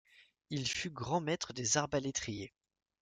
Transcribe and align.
Il 0.49 0.67
fut 0.67 0.89
grand 0.89 1.21
maître 1.21 1.53
des 1.53 1.77
arbaletriers. 1.77 2.51